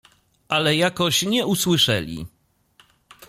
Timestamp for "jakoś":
0.75-1.21